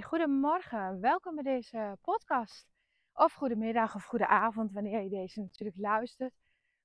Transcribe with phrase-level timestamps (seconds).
[0.00, 2.66] Goedemorgen, welkom bij deze podcast.
[3.12, 6.34] Of goedemiddag of goede avond, wanneer je deze natuurlijk luistert.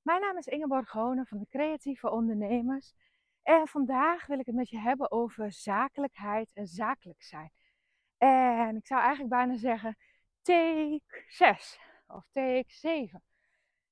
[0.02, 2.94] Mijn naam is Ingeborg Honen van de Creatieve Ondernemers.
[3.44, 7.52] En vandaag wil ik het met je hebben over zakelijkheid en zakelijk zijn.
[8.18, 9.98] En ik zou eigenlijk bijna zeggen
[10.42, 13.24] take 6 of take 7.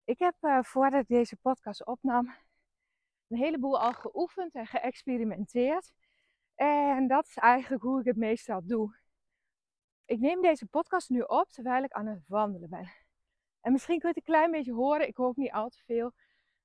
[0.04, 2.34] Ik heb uh, voordat ik deze podcast opnam
[3.28, 5.94] een heleboel al geoefend en geëxperimenteerd.
[6.56, 9.04] En dat is eigenlijk hoe ik het meestal doe.
[10.08, 12.92] Ik neem deze podcast nu op terwijl ik aan het wandelen ben.
[13.62, 15.08] En misschien kun je het een klein beetje horen.
[15.08, 16.14] Ik hoop niet al te veel.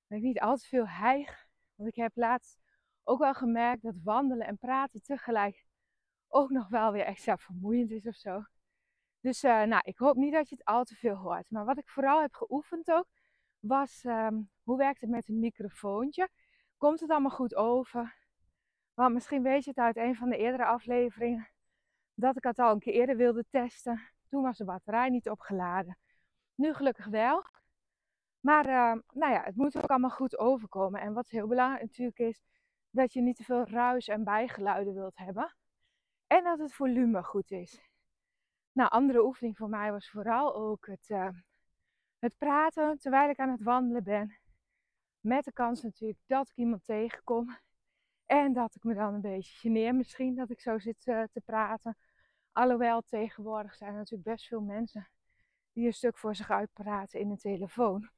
[0.07, 1.47] Dat ik niet al te veel hijg.
[1.75, 2.61] Want ik heb laatst
[3.05, 5.67] ook wel gemerkt dat wandelen en praten tegelijk
[6.29, 8.45] ook nog wel weer extra vermoeiend is of zo.
[9.21, 11.51] Dus uh, nou, ik hoop niet dat je het al te veel hoort.
[11.51, 13.07] Maar wat ik vooral heb geoefend ook,
[13.59, 16.29] was um, hoe werkt het met een microfoontje?
[16.77, 18.17] Komt het allemaal goed over?
[18.95, 21.49] Want misschien weet je het uit een van de eerdere afleveringen
[22.21, 24.01] dat ik het al een keer eerder wilde testen.
[24.29, 25.99] Toen was de batterij niet opgeladen.
[26.55, 27.45] Nu gelukkig wel.
[28.41, 31.01] Maar uh, nou ja, het moet ook allemaal goed overkomen.
[31.01, 32.43] En wat heel belangrijk natuurlijk is,
[32.91, 35.57] dat je niet te veel ruis en bijgeluiden wilt hebben.
[36.27, 37.81] En dat het volume goed is.
[38.73, 41.29] Nou, andere oefening voor mij was vooral ook het, uh,
[42.19, 44.39] het praten terwijl ik aan het wandelen ben.
[45.21, 47.57] Met de kans natuurlijk dat ik iemand tegenkom.
[48.27, 51.41] En dat ik me dan een beetje geneer misschien dat ik zo zit uh, te
[51.41, 51.97] praten.
[52.53, 55.09] Alhoewel tegenwoordig zijn er natuurlijk best veel mensen
[55.73, 58.11] die een stuk voor zich uitpraten in een telefoon.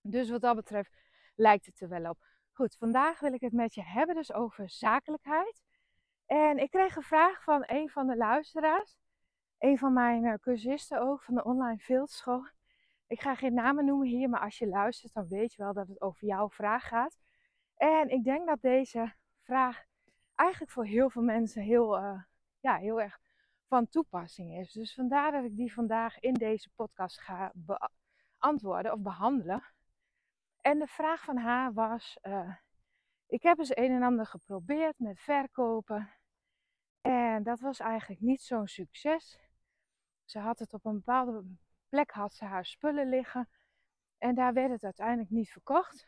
[0.00, 0.96] Dus wat dat betreft
[1.34, 2.24] lijkt het er wel op.
[2.52, 5.62] Goed, vandaag wil ik het met je hebben dus over zakelijkheid.
[6.26, 8.96] En ik kreeg een vraag van een van de luisteraars.
[9.58, 12.46] Een van mijn uh, cursisten ook van de online fieldschool.
[13.06, 15.88] Ik ga geen namen noemen hier, maar als je luistert dan weet je wel dat
[15.88, 17.16] het over jouw vraag gaat.
[17.76, 19.84] En ik denk dat deze vraag
[20.34, 22.22] eigenlijk voor heel veel mensen heel, uh,
[22.60, 23.18] ja, heel erg
[23.68, 24.72] van toepassing is.
[24.72, 29.64] Dus vandaar dat ik die vandaag in deze podcast ga beantwoorden of behandelen.
[30.60, 32.54] En de vraag van haar was: uh,
[33.26, 36.10] Ik heb eens een en ander geprobeerd met verkopen.
[37.00, 39.38] En dat was eigenlijk niet zo'n succes.
[40.24, 41.44] Ze had het op een bepaalde
[41.88, 43.48] plek, had ze haar spullen liggen.
[44.18, 46.06] En daar werd het uiteindelijk niet verkocht.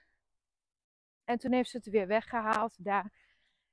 [1.24, 3.12] En toen heeft ze het weer weggehaald daar.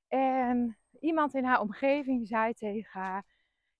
[0.07, 3.25] En iemand in haar omgeving zei tegen haar: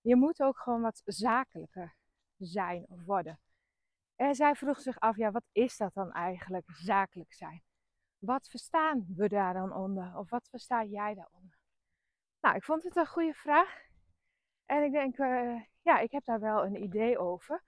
[0.05, 1.95] Je moet ook gewoon wat zakelijker
[2.37, 3.39] zijn of worden.
[4.15, 7.63] En zij vroeg zich af: Ja, wat is dat dan eigenlijk, zakelijk zijn?
[8.17, 10.17] Wat verstaan we daar dan onder?
[10.17, 11.57] Of wat versta jij daaronder?
[12.41, 13.83] Nou, ik vond het een goede vraag.
[14.65, 17.63] En ik denk, uh, ja, ik heb daar wel een idee over.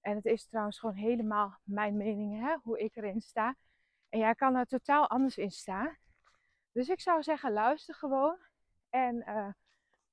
[0.00, 3.56] En het is trouwens gewoon helemaal mijn mening, hè, hoe ik erin sta.
[4.08, 5.96] En jij kan er totaal anders in staan.
[6.72, 8.38] Dus ik zou zeggen, luister gewoon.
[8.88, 9.48] En uh,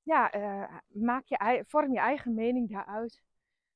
[0.08, 3.22] ja, uh, maak je, vorm je eigen mening daaruit.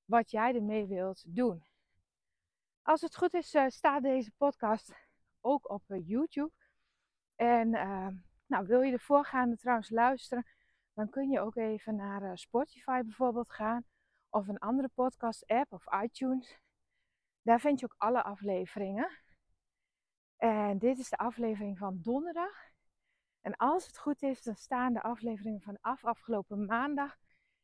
[0.05, 1.65] Wat jij ermee wilt doen.
[2.83, 4.93] Als het goed is, uh, staat deze podcast
[5.41, 6.53] ook op YouTube.
[7.35, 7.71] En
[8.47, 10.47] nou, wil je de voorgaande trouwens luisteren,
[10.95, 13.85] dan kun je ook even naar Spotify bijvoorbeeld gaan.
[14.29, 16.59] Of een andere podcast app of iTunes.
[17.43, 19.11] Daar vind je ook alle afleveringen.
[20.37, 22.72] En dit is de aflevering van donderdag.
[23.43, 27.17] En als het goed is, dan staan de afleveringen vanaf afgelopen maandag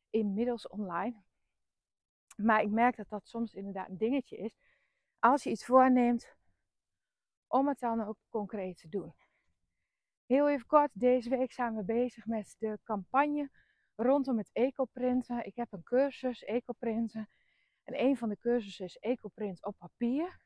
[0.09, 1.23] inmiddels online.
[2.35, 4.57] Maar ik merk dat dat soms inderdaad een dingetje is.
[5.19, 6.37] Als je iets voorneemt,
[7.47, 9.13] om het dan ook concreet te doen.
[10.25, 13.49] Heel even kort, deze week zijn we bezig met de campagne
[13.95, 15.45] rondom het ecoprinten.
[15.45, 17.29] Ik heb een cursus ecoprinten.
[17.83, 20.39] En een van de cursussen is ecoprint op papier.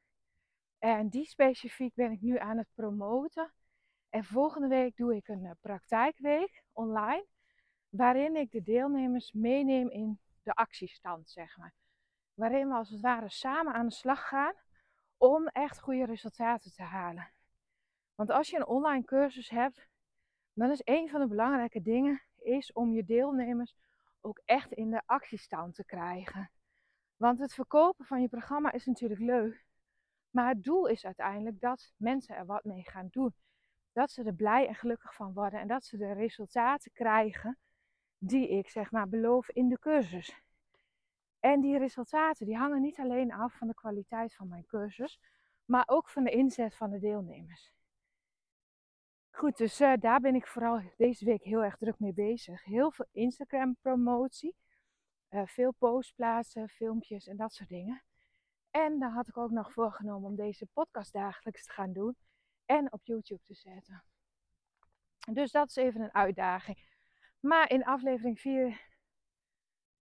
[0.80, 3.54] En die specifiek ben ik nu aan het promoten.
[4.14, 7.26] En volgende week doe ik een eh, praktijkweek online.
[7.90, 11.74] Waarin ik de deelnemers meeneem in de actiestand, zeg maar.
[12.34, 14.54] Waarin we als het ware samen aan de slag gaan
[15.18, 17.32] om echt goede resultaten te halen.
[18.16, 19.88] Want als je een online cursus hebt,
[20.54, 23.76] dan is een van de belangrijke dingen is om je deelnemers
[24.22, 26.52] ook echt in de actiestand te krijgen.
[27.16, 29.66] Want het verkopen van je programma is natuurlijk leuk.
[30.30, 33.34] Maar het doel is uiteindelijk dat mensen er wat mee gaan doen.
[33.94, 37.58] Dat ze er blij en gelukkig van worden en dat ze de resultaten krijgen
[38.18, 40.42] die ik zeg maar beloof in de cursus.
[41.40, 45.20] En die resultaten die hangen niet alleen af van de kwaliteit van mijn cursus,
[45.66, 47.72] maar ook van de inzet van de deelnemers.
[49.30, 52.64] Goed, dus uh, daar ben ik vooral deze week heel erg druk mee bezig.
[52.64, 54.56] Heel veel Instagram promotie,
[55.30, 58.04] uh, veel posts plaatsen, filmpjes en dat soort dingen.
[58.72, 62.16] En dan had ik ook nog voorgenomen om deze podcast dagelijks te gaan doen
[62.74, 64.04] en op YouTube te zetten.
[65.32, 66.78] Dus dat is even een uitdaging.
[67.40, 68.82] Maar in aflevering 4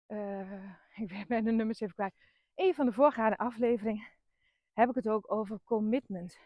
[0.09, 2.15] uh, ik ben de nummers even kwijt.
[2.55, 4.07] Een van de voorgaande afleveringen
[4.73, 6.39] heb ik het ook over commitment.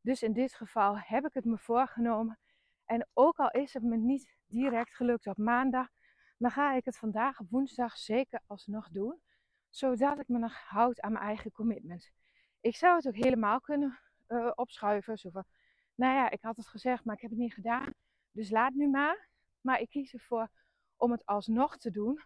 [0.00, 2.38] Dus in dit geval heb ik het me voorgenomen.
[2.84, 5.88] En ook al is het me niet direct gelukt op maandag,
[6.38, 9.20] dan ga ik het vandaag op woensdag zeker alsnog doen.
[9.68, 12.10] Zodat ik me nog houd aan mijn eigen commitment.
[12.60, 13.98] Ik zou het ook helemaal kunnen
[14.28, 15.18] uh, opschuiven.
[15.18, 15.44] Zo van,
[15.94, 17.92] nou ja, ik had het gezegd, maar ik heb het niet gedaan.
[18.30, 19.28] Dus laat nu maar.
[19.60, 20.50] Maar ik kies ervoor
[20.96, 22.20] om het alsnog te doen.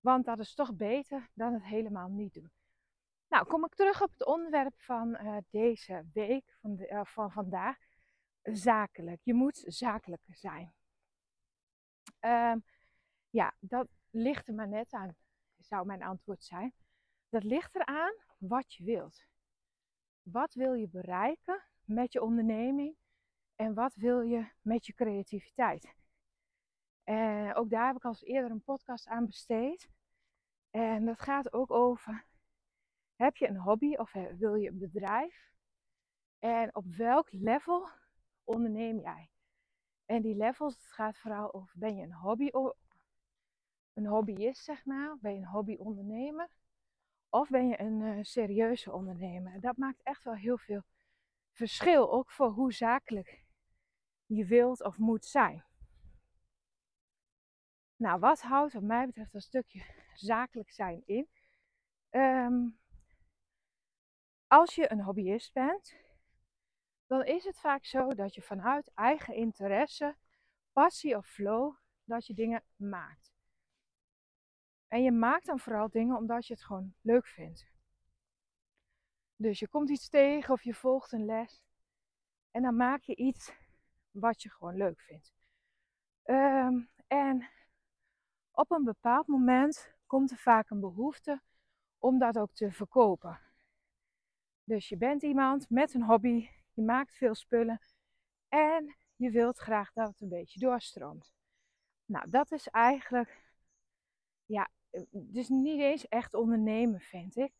[0.00, 2.50] Want dat is toch beter dan het helemaal niet doen.
[3.28, 7.32] Nou, kom ik terug op het onderwerp van uh, deze week, van, de, uh, van
[7.32, 7.76] vandaag.
[8.42, 9.20] Zakelijk.
[9.22, 10.74] Je moet zakelijker zijn.
[12.20, 12.64] Um,
[13.30, 15.16] ja, dat ligt er maar net aan,
[15.56, 16.74] zou mijn antwoord zijn.
[17.28, 19.26] Dat ligt eraan wat je wilt.
[20.32, 22.96] Wat wil je bereiken met je onderneming
[23.56, 25.94] en wat wil je met je creativiteit?
[27.04, 29.90] En ook daar heb ik al eerder een podcast aan besteed.
[30.70, 32.24] En dat gaat ook over:
[33.16, 35.52] heb je een hobby of wil je een bedrijf?
[36.38, 37.88] En op welk level
[38.44, 39.30] onderneem jij?
[40.06, 42.50] En die levels, het gaat vooral over: ben je een hobby,
[43.92, 45.16] een hobbyist, zeg maar?
[45.20, 46.48] Ben je een hobbyondernemer?
[47.28, 49.60] Of ben je een uh, serieuze ondernemer?
[49.60, 50.82] Dat maakt echt wel heel veel
[51.52, 53.44] verschil, ook voor hoe zakelijk
[54.26, 55.64] je wilt of moet zijn.
[57.96, 59.84] Nou, wat houdt wat mij betreft een stukje
[60.14, 61.28] zakelijk zijn in?
[62.10, 62.78] Um,
[64.46, 65.96] als je een hobbyist bent,
[67.06, 70.16] dan is het vaak zo dat je vanuit eigen interesse,
[70.72, 73.27] passie of flow, dat je dingen maakt.
[74.88, 77.66] En je maakt dan vooral dingen omdat je het gewoon leuk vindt.
[79.36, 81.62] Dus je komt iets tegen of je volgt een les.
[82.50, 83.52] En dan maak je iets
[84.10, 85.32] wat je gewoon leuk vindt.
[86.24, 87.48] Um, en
[88.50, 91.42] op een bepaald moment komt er vaak een behoefte
[91.98, 93.40] om dat ook te verkopen.
[94.64, 97.80] Dus je bent iemand met een hobby, je maakt veel spullen
[98.48, 101.32] en je wilt graag dat het een beetje doorstroomt.
[102.04, 103.42] Nou, dat is eigenlijk,
[104.44, 104.68] ja,
[105.10, 107.52] dus niet eens echt ondernemen, vind ik.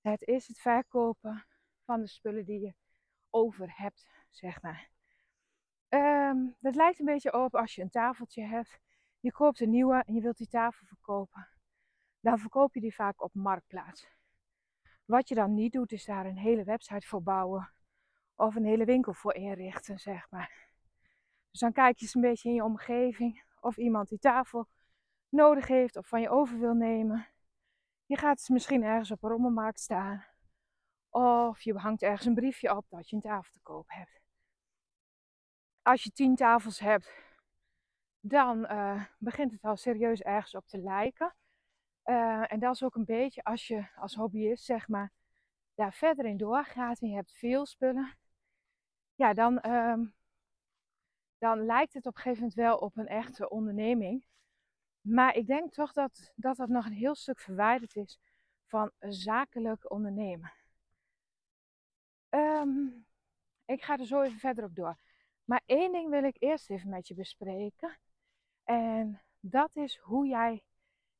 [0.00, 1.46] Het is het verkopen
[1.84, 2.74] van de spullen die je
[3.30, 4.90] over hebt, zeg maar.
[5.88, 8.78] Um, dat lijkt een beetje op als je een tafeltje hebt.
[9.20, 11.48] Je koopt een nieuwe en je wilt die tafel verkopen.
[12.20, 14.08] Dan verkoop je die vaak op marktplaats.
[15.04, 17.70] Wat je dan niet doet, is daar een hele website voor bouwen.
[18.34, 20.68] Of een hele winkel voor inrichten, zeg maar.
[21.50, 24.68] Dus dan kijk je eens een beetje in je omgeving of iemand die tafel
[25.34, 27.26] nodig heeft of van je over wil nemen.
[28.06, 30.24] Je gaat misschien ergens op een rommelmarkt staan.
[31.08, 34.20] Of je hangt ergens een briefje op dat je een tafel te koop hebt.
[35.82, 37.12] Als je tien tafels hebt,
[38.20, 41.34] dan uh, begint het al serieus ergens op te lijken.
[42.04, 45.12] Uh, en dat is ook een beetje als je als hobbyist, zeg maar,
[45.74, 48.16] daar verder in doorgaat en je hebt veel spullen.
[49.14, 49.98] Ja, dan, uh,
[51.38, 54.26] dan lijkt het op een gegeven moment wel op een echte onderneming.
[55.04, 58.18] Maar ik denk toch dat, dat nog een heel stuk verwijderd is
[58.66, 60.52] van zakelijk ondernemen.
[62.30, 63.06] Um,
[63.64, 64.96] ik ga er zo even verder op door.
[65.44, 67.98] Maar één ding wil ik eerst even met je bespreken.
[68.64, 70.64] En dat is hoe jij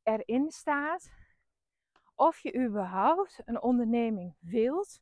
[0.03, 1.11] erin staat.
[2.15, 5.01] Of je überhaupt een onderneming wilt.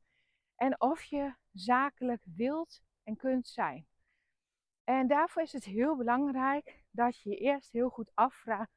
[0.56, 3.86] En of je zakelijk wilt en kunt zijn.
[4.84, 8.72] En daarvoor is het heel belangrijk dat je je eerst heel goed afvraagt: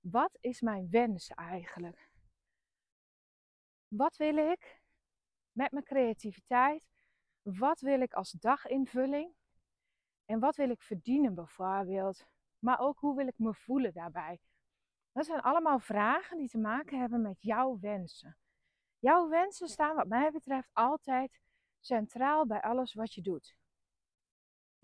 [0.00, 2.10] wat is mijn wens eigenlijk?
[3.88, 4.82] Wat wil ik
[5.52, 6.88] met mijn creativiteit?
[7.42, 9.34] Wat wil ik als daginvulling?
[10.24, 12.26] En wat wil ik verdienen bijvoorbeeld?
[12.58, 14.40] Maar ook hoe wil ik me voelen daarbij?
[15.12, 18.36] Dat zijn allemaal vragen die te maken hebben met jouw wensen.
[18.98, 21.40] Jouw wensen staan wat mij betreft altijd
[21.80, 23.56] centraal bij alles wat je doet.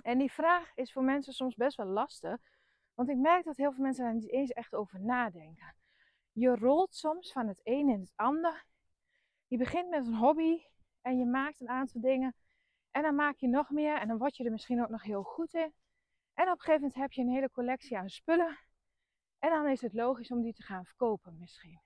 [0.02, 2.40] En die vraag is voor mensen soms best wel lastig,
[2.94, 5.74] want ik merk dat heel veel mensen daar niet eens echt over nadenken.
[6.32, 8.64] Je rolt soms van het een in het ander.
[9.46, 10.62] Je begint met een hobby
[11.00, 12.34] en je maakt een aantal dingen.
[12.90, 15.22] En dan maak je nog meer en dan word je er misschien ook nog heel
[15.22, 15.74] goed in.
[16.34, 18.58] En op een gegeven moment heb je een hele collectie aan spullen.
[19.38, 21.80] En dan is het logisch om die te gaan verkopen misschien.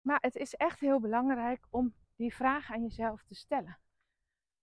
[0.00, 3.78] Maar het is echt heel belangrijk om die vraag aan jezelf te stellen.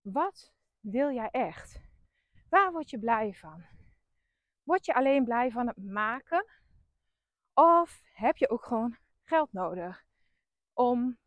[0.01, 1.81] Wat wil jij echt?
[2.50, 3.78] Waar word je blij van?
[4.69, 6.45] Word je alleen blij van het maken?
[7.53, 10.05] Of heb je ook gewoon geld nodig
[10.73, 11.17] om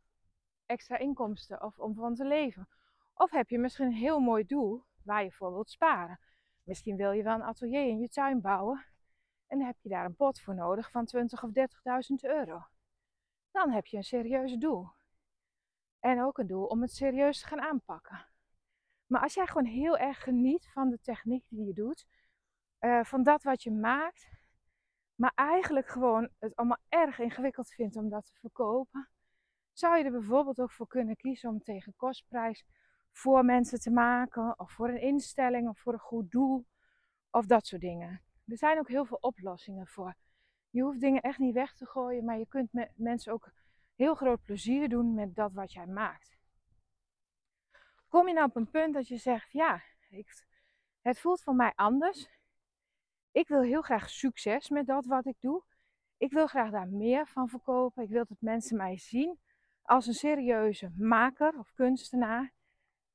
[0.67, 2.69] extra inkomsten of om van te leven?
[3.15, 6.21] Of heb je misschien een heel mooi doel waar je voor wilt sparen?
[6.63, 8.85] Misschien wil je wel een atelier in je tuin bouwen
[9.47, 11.61] En heb je daar een pot voor nodig van 20 of 30.000
[12.21, 12.67] euro.
[13.51, 14.89] Dan heb je een serieus doel.
[16.01, 18.27] En ook een doel om het serieus te gaan aanpakken.
[19.07, 22.07] Maar als jij gewoon heel erg geniet van de techniek die je doet,
[22.85, 24.31] uh, van dat wat je maakt,
[25.15, 29.09] maar eigenlijk gewoon het allemaal erg ingewikkeld vindt om dat te verkopen,
[29.73, 32.65] zou je er bijvoorbeeld ook voor kunnen kiezen om tegen kostprijs
[33.13, 36.67] voor mensen te maken, of voor een instelling, of voor een goed doel,
[37.31, 38.23] of dat soort dingen.
[38.47, 40.15] Er zijn ook heel veel oplossingen voor.
[40.71, 43.53] Je hoeft dingen echt niet weg te gooien, maar je kunt mensen ook
[43.95, 46.39] heel groot plezier doen met dat wat jij maakt.
[48.09, 50.47] Kom je nou op een punt dat je zegt, ja, ik,
[51.01, 52.42] het voelt voor mij anders.
[53.33, 55.63] Ik wil heel graag succes met dat wat ik doe.
[56.17, 58.03] Ik wil graag daar meer van verkopen.
[58.03, 59.39] Ik wil dat mensen mij zien
[59.83, 62.53] als een serieuze maker of kunstenaar.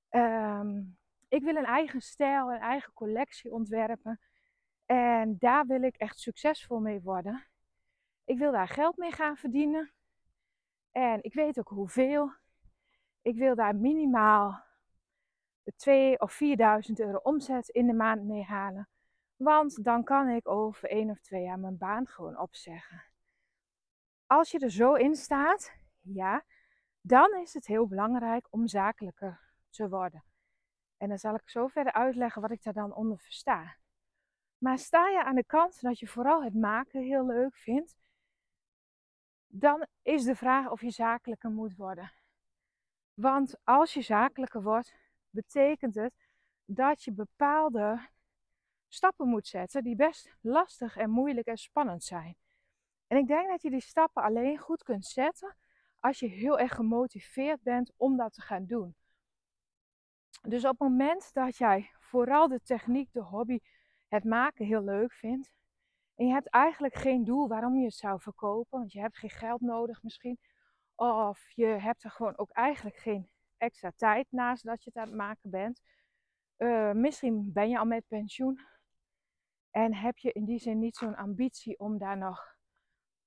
[0.10, 0.84] Ehm,
[1.28, 4.20] ik wil een eigen stijl, een eigen collectie ontwerpen.
[4.86, 7.48] En daar wil ik echt succesvol mee worden.
[8.26, 9.92] Ik wil daar geld mee gaan verdienen.
[10.92, 12.32] En ik weet ook hoeveel.
[13.22, 14.64] Ik wil daar minimaal
[15.76, 18.90] 2 of 4000 euro omzet in de maand mee halen.
[19.38, 23.04] Want dan kan ik over één of twee jaar mijn baan gewoon opzeggen.
[24.26, 26.44] Als je er zo in staat, ja,
[27.02, 29.40] dan is het heel belangrijk om zakelijker
[29.70, 30.24] te worden.
[30.98, 33.78] En dan zal ik zo verder uitleggen wat ik daar dan onder versta.
[34.58, 37.98] Maar sta je aan de kant dat je vooral het maken heel leuk vindt,
[39.48, 42.12] dan is de vraag of je zakelijker moet worden.
[43.14, 44.96] Want als je zakelijker wordt,
[45.30, 46.14] betekent het
[46.66, 48.10] dat je bepaalde
[48.88, 52.38] stappen moet zetten die best lastig en moeilijk en spannend zijn.
[53.08, 55.56] En ik denk dat je die stappen alleen goed kunt zetten
[56.00, 58.96] als je heel erg gemotiveerd bent om dat te gaan doen.
[60.42, 63.60] Dus op het moment dat jij vooral de techniek, de hobby,
[64.08, 65.52] het maken heel leuk vindt.
[66.16, 68.80] En je hebt eigenlijk geen doel waarom je het zou verkopen.
[68.80, 70.40] Want je hebt geen geld nodig misschien.
[70.96, 75.08] Of je hebt er gewoon ook eigenlijk geen extra tijd naast dat je het aan
[75.08, 75.82] het maken bent.
[76.58, 78.60] Uh, misschien ben je al met pensioen.
[79.78, 82.56] En heb je in die zin niet zo'n ambitie om daar nog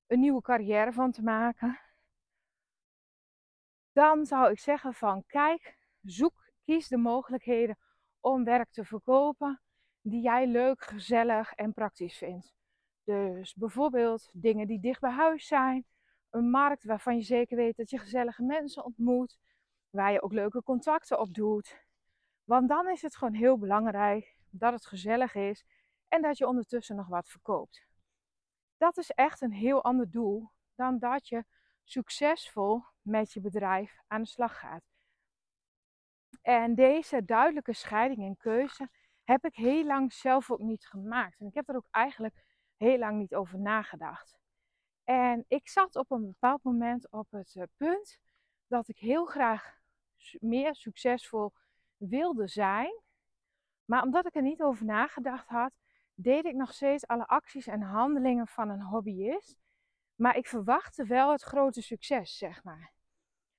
[0.06, 1.78] een nieuwe carrière van te maken.
[3.92, 7.78] Dan zou ik zeggen van kijk, zoek, kies de mogelijkheden
[8.20, 9.60] om werk te verkopen
[10.00, 12.54] die jij leuk, gezellig en praktisch vindt.
[13.04, 15.86] Dus bijvoorbeeld dingen die dicht bij huis zijn,
[16.30, 19.38] een markt waarvan je zeker weet dat je gezellige mensen ontmoet,
[19.90, 21.84] waar je ook leuke contacten op doet.
[22.44, 25.64] Want dan is het gewoon heel belangrijk dat het gezellig is
[26.10, 27.86] en dat je ondertussen nog wat verkoopt.
[28.76, 31.44] Dat is echt een heel ander doel dan dat je
[31.84, 34.82] succesvol met je bedrijf aan de slag gaat.
[36.42, 38.90] En deze duidelijke scheiding en keuze
[39.24, 41.40] heb ik heel lang zelf ook niet gemaakt.
[41.40, 42.44] En ik heb er ook eigenlijk
[42.76, 44.38] heel lang niet over nagedacht.
[45.04, 48.18] En ik zat op een bepaald moment op het eh, punt
[48.66, 49.78] dat ik heel graag
[50.38, 51.52] meer succesvol
[51.96, 53.02] wilde zijn.
[53.84, 55.72] Maar omdat ik er niet over nagedacht had,
[56.22, 59.60] deed ik nog steeds alle acties en handelingen van een hobbyist.
[60.14, 62.92] Maar ik verwachtte wel het grote succes, zeg maar.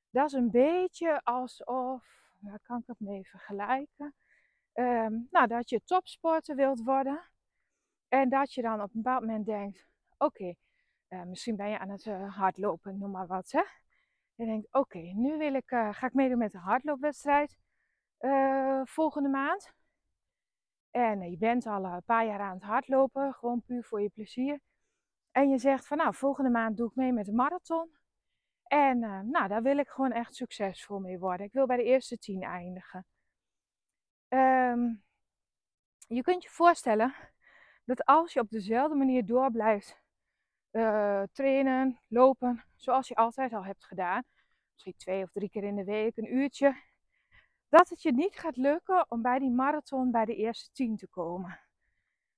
[0.09, 4.15] Dat is een beetje alsof, waar kan ik het mee vergelijken?
[4.73, 7.29] Ehm, nou, dat je topsporter wilt worden.
[8.07, 9.87] En dat je dan op een bepaald moment denkt:
[10.17, 10.53] oké,
[11.07, 13.51] eh, misschien ben je aan het uh, hardlopen, noem maar wat.
[13.51, 13.63] Hè?
[14.35, 17.57] Je denkt: oké, nu wil ik, uh, ga ik meedoen met een hardloopwedstrijd
[18.83, 19.73] volgende maand.
[20.91, 24.59] En je bent al een paar jaar aan het hardlopen, gewoon puur voor je plezier.
[25.31, 27.89] En je zegt van nou, volgende maand doe ik mee met een marathon.
[28.63, 31.45] En nou, daar wil ik gewoon echt succesvol mee worden.
[31.45, 33.05] Ik wil bij de eerste tien eindigen.
[34.29, 35.03] Um,
[36.07, 37.13] je kunt je voorstellen
[37.85, 39.99] dat als je op dezelfde manier door blijft
[41.31, 44.23] trainen, lopen, zoals je altijd al hebt gedaan,
[44.71, 46.75] misschien twee of drie keer in de week, een uurtje,
[47.71, 51.07] dat het je niet gaat lukken om bij die marathon bij de eerste tien te
[51.07, 51.59] komen.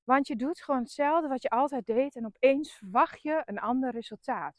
[0.03, 3.91] Want je doet gewoon hetzelfde wat je altijd deed en opeens verwacht je een ander
[3.91, 4.55] resultaat.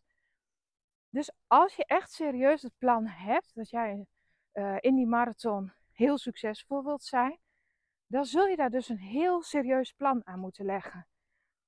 [1.08, 4.06] Dus als je echt serieus het plan hebt dat jij
[4.52, 7.38] uh, in die marathon heel succesvol wilt zijn,
[8.06, 11.06] dan zul je daar dus een heel serieus plan aan moeten leggen.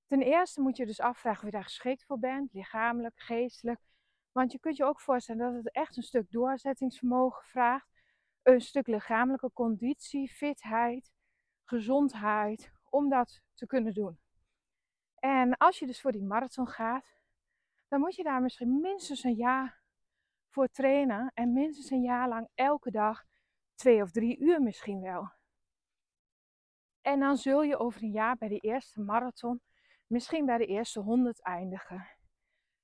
[0.06, 3.80] Ten eerste moet je dus afvragen of je daar geschikt voor bent, lichamelijk, geestelijk.
[4.32, 7.95] Want je kunt je ook voorstellen dat het echt een stuk doorzettingsvermogen vraagt,
[8.46, 11.12] een stuk lichamelijke conditie, fitheid,
[11.64, 14.18] gezondheid, om dat te kunnen doen.
[15.14, 17.14] En als je dus voor die marathon gaat,
[17.88, 19.80] dan moet je daar misschien minstens een jaar
[20.48, 23.24] voor trainen en minstens een jaar lang elke dag
[23.74, 25.30] twee of drie uur misschien wel.
[27.00, 29.60] En dan zul je over een jaar bij de eerste marathon
[30.06, 32.08] misschien bij de eerste 100 eindigen.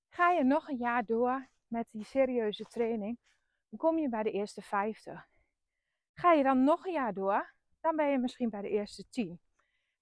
[0.08, 3.18] Ga je nog een jaar door met die serieuze training,
[3.68, 5.30] dan kom je bij de eerste 50.
[6.12, 9.40] Ga je dan nog een jaar door, dan ben je misschien bij de eerste 10.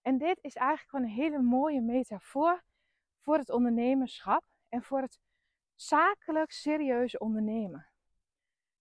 [0.03, 2.63] En dit is eigenlijk gewoon een hele mooie metafoor
[3.19, 5.19] voor het ondernemerschap en voor het
[5.75, 7.87] zakelijk serieus ondernemen.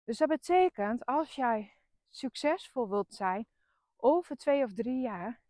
[0.04, 1.78] Dus dat betekent als jij
[2.10, 3.48] succesvol wilt zijn
[3.98, 5.42] over twee of drie jaar,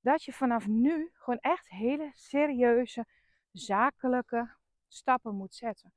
[0.00, 3.06] dat je vanaf nu gewoon echt hele serieuze
[3.52, 4.54] zakelijke
[4.88, 5.92] stappen moet zetten.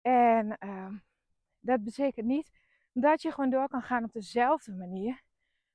[0.00, 0.94] En uh,
[1.60, 2.50] dat betekent niet
[2.92, 5.22] dat je gewoon door kan gaan op dezelfde manier.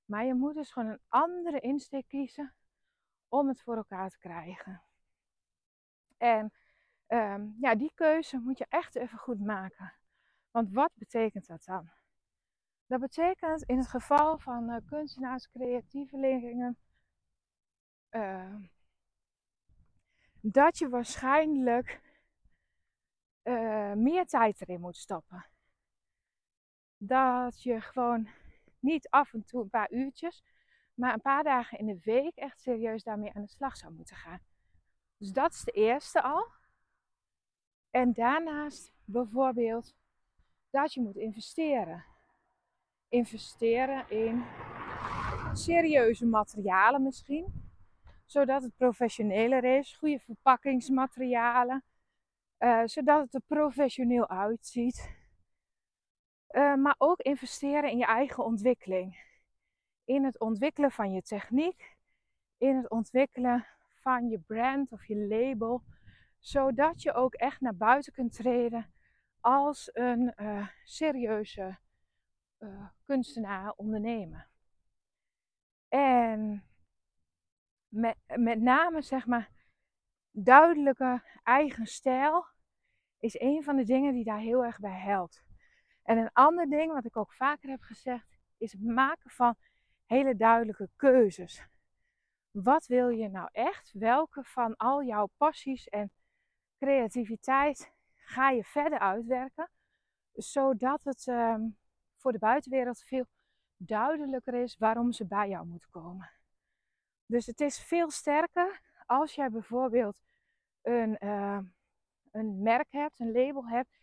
[0.05, 2.55] Maar je moet dus gewoon een andere insteek kiezen
[3.27, 4.81] om het voor elkaar te krijgen.
[6.17, 6.53] En
[7.07, 9.93] um, ja, die keuze moet je echt even goed maken.
[10.51, 11.89] Want wat betekent dat dan?
[12.85, 16.77] Dat betekent in het geval van uh, kunstenaars, creatievelingen,
[18.11, 18.55] uh,
[20.41, 22.01] dat je waarschijnlijk
[23.43, 25.45] uh, meer tijd erin moet stoppen.
[26.97, 28.27] Dat je gewoon
[28.79, 30.43] niet af en toe een paar uurtjes,
[30.93, 34.15] maar een paar dagen in de week echt serieus daarmee aan de slag zou moeten
[34.15, 34.39] gaan.
[35.17, 36.47] Dus dat is de eerste al.
[37.89, 39.95] En daarnaast bijvoorbeeld
[40.69, 42.05] dat je moet investeren.
[43.09, 44.43] Investeren in
[45.53, 47.71] serieuze materialen misschien,
[48.25, 51.83] zodat het professioneler is, goede verpakkingsmaterialen,
[52.59, 55.15] uh, zodat het er professioneel uitziet.
[56.51, 59.25] Uh, maar ook investeren in je eigen ontwikkeling.
[60.05, 61.97] In het ontwikkelen van je techniek,
[62.57, 65.83] in het ontwikkelen van je brand of je label,
[66.39, 68.93] zodat je ook echt naar buiten kunt treden
[69.39, 71.77] als een uh, serieuze
[72.59, 74.47] uh, kunstenaar, ondernemer.
[75.87, 76.63] En
[77.87, 79.49] met, met name zeg maar
[80.31, 82.45] duidelijke eigen stijl
[83.19, 85.46] is een van de dingen die daar heel erg bij helpt.
[86.07, 89.55] En een ander ding wat ik ook vaker heb gezegd is het maken van
[90.05, 91.67] hele duidelijke keuzes.
[92.51, 93.91] Wat wil je nou echt?
[93.93, 96.11] Welke van al jouw passies en
[96.77, 99.69] creativiteit ga je verder uitwerken,
[100.33, 101.77] zodat het um,
[102.15, 103.25] voor de buitenwereld veel
[103.77, 106.31] duidelijker is waarom ze bij jou moeten komen.
[107.25, 110.21] Dus het is veel sterker als jij bijvoorbeeld
[110.81, 111.59] een, uh,
[112.31, 113.96] een merk hebt, een label hebt,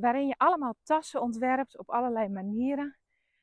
[0.00, 2.98] waarin je allemaal tassen ontwerpt op allerlei manieren.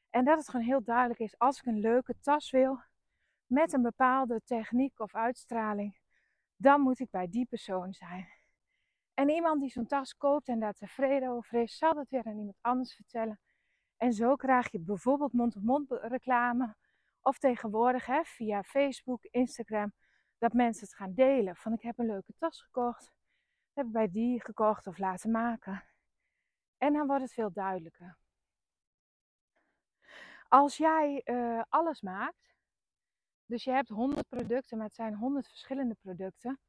[0.10, 2.80] En dat het gewoon heel duidelijk is, als ik een leuke tas wil,
[3.46, 5.98] met een bepaalde techniek of uitstraling,
[6.56, 8.28] dan moet ik bij die persoon zijn.
[9.14, 12.38] En iemand die zo'n tas koopt en daar tevreden over is, zal het weer aan
[12.38, 13.40] iemand anders vertellen.
[13.98, 16.76] En zo krijg je bijvoorbeeld mond-op-mond reclame.
[17.22, 19.94] Of tegenwoordig hè, via Facebook, Instagram,
[20.38, 21.56] dat mensen het gaan delen.
[21.56, 23.12] Van ik heb een leuke tas gekocht,
[23.74, 25.84] heb ik bij die gekocht of laten maken.
[26.78, 28.18] En dan wordt het veel duidelijker.
[30.48, 32.56] Als jij uh, alles maakt,
[33.46, 36.60] dus je hebt 100 producten, maar het zijn 100 verschillende producten,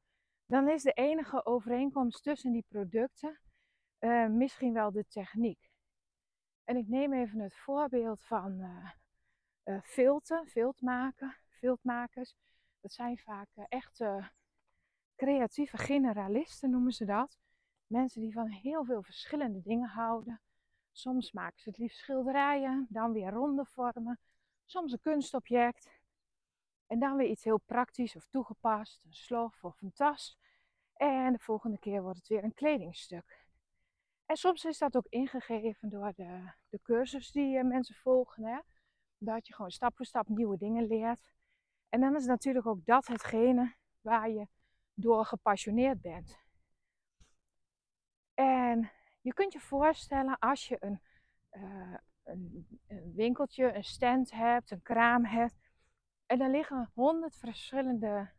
[0.45, 3.39] dan is de enige overeenkomst tussen die producten
[3.99, 5.69] uh, misschien wel de techniek.
[6.63, 8.91] En ik neem even het voorbeeld van uh,
[9.63, 12.35] uh, filten, filtmaken, filtmakers.
[12.79, 14.31] Dat zijn vaak echte
[15.15, 17.37] creatieve generalisten noemen ze dat.
[17.89, 20.41] Mensen die van heel veel verschillende dingen houden.
[20.91, 24.19] Soms maken ze het liefst schilderijen, dan weer ronde vormen,
[24.65, 25.89] soms een kunstobject.
[26.87, 30.37] En dan weer iets heel praktisch of toegepast, een slof of een tas.
[30.93, 33.45] En de volgende keer wordt het weer een kledingstuk.
[34.25, 38.43] En soms is dat ook ingegeven door de, de cursus die uh, mensen volgen.
[38.43, 38.59] Hè?
[39.17, 41.31] Dat je gewoon stap voor stap nieuwe dingen leert.
[41.89, 44.47] En dan is natuurlijk ook dat hetgene waar je
[44.93, 46.47] door gepassioneerd bent.
[48.39, 51.01] En je kunt je voorstellen als je een,
[51.51, 55.55] uh, een, een, winkeltje, een stand hebt, een kraam hebt.
[56.25, 58.31] En er liggen honderd verschillende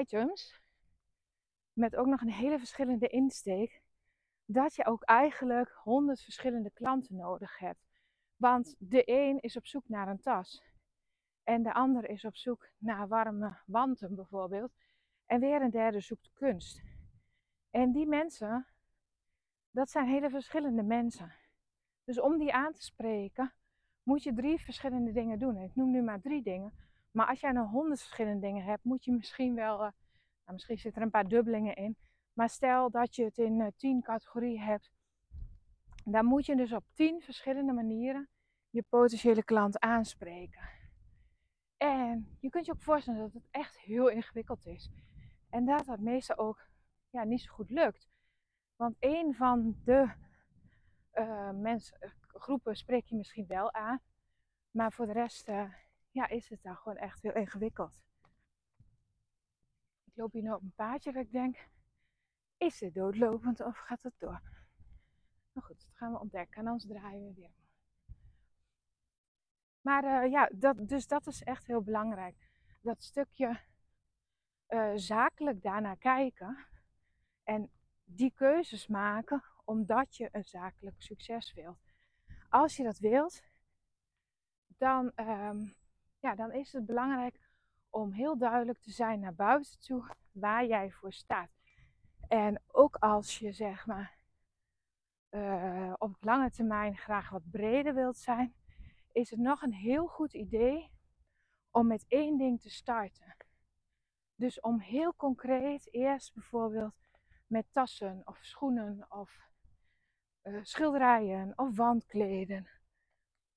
[0.00, 0.60] items.
[1.72, 3.82] Met ook nog een hele verschillende insteek.
[4.44, 7.86] Dat je ook eigenlijk honderd verschillende klanten nodig hebt.
[8.36, 10.62] Want de een is op zoek naar een tas.
[11.42, 14.72] En de ander is op zoek naar warme wanten bijvoorbeeld.
[15.26, 16.82] En weer een derde zoekt kunst.
[17.70, 18.66] En die mensen,
[19.76, 21.32] dat zijn hele verschillende mensen.
[22.04, 23.52] Dus om die aan te spreken,
[24.02, 25.56] moet je drie verschillende dingen doen.
[25.56, 26.72] Ik noem nu maar drie dingen.
[27.10, 30.78] Maar als jij nou honderd verschillende dingen hebt, moet je misschien wel, uh, nou, misschien
[30.78, 31.96] zitten er een paar dubbelingen in.
[32.32, 34.90] Maar stel dat je het in uh, tien categorieën hebt,
[36.04, 38.28] dan moet je dus op tien verschillende manieren
[38.70, 40.68] je potentiële klant aanspreken.
[41.76, 44.90] En je kunt je ook voorstellen dat het echt heel ingewikkeld is.
[45.50, 46.68] En dat dat meestal ook
[47.10, 48.08] ja, niet zo goed lukt.
[48.76, 50.12] Want een van de
[51.14, 54.00] uh, mensen, groepen spreek je misschien wel aan.
[54.70, 55.72] Maar voor de rest uh,
[56.10, 58.04] ja, is het dan gewoon echt heel ingewikkeld.
[60.04, 61.68] Ik loop hier nu op een paadje dat ik denk,
[62.56, 64.40] is dit doodlopend of gaat het door?
[65.52, 67.50] Nou goed, dat gaan we ontdekken en anders draaien we weer
[69.80, 72.50] Maar ja, dat, dus dat is echt heel belangrijk.
[72.80, 73.60] Dat stukje
[74.94, 76.66] zakelijk daarnaar kijken
[77.42, 77.70] en
[78.06, 81.94] die keuzes maken omdat je een zakelijk succes wilt.
[82.48, 83.42] Als je dat wilt,
[84.66, 85.74] dan, um,
[86.18, 87.40] ja, dan is het belangrijk
[87.90, 91.50] om heel duidelijk te zijn naar buiten toe waar jij voor staat.
[92.28, 94.18] En ook als je zeg maar
[95.30, 98.54] uh, op lange termijn graag wat breder wilt zijn,
[99.12, 100.90] is het nog een heel goed idee
[101.70, 103.36] om met één ding te starten.
[104.34, 106.94] Dus om heel concreet eerst bijvoorbeeld
[107.46, 109.38] met tassen of schoenen of
[110.42, 112.68] uh, schilderijen of wandkleden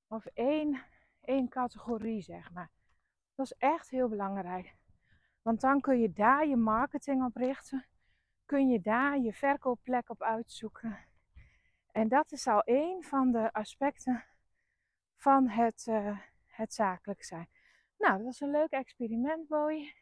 [0.07, 0.81] of één,
[1.21, 2.71] één categorie zeg maar.
[3.35, 4.75] Dat is echt heel belangrijk.
[5.41, 7.85] Want dan kun je daar je marketing op richten.
[8.45, 10.97] Kun je daar je verkoopplek op uitzoeken.
[11.91, 14.23] En dat is al één van de aspecten
[15.15, 17.49] van het, uh, het zakelijk zijn.
[17.97, 19.95] Nou, dat was een leuk experiment, Boy.